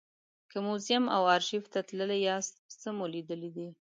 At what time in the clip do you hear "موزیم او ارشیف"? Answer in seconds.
0.65-1.63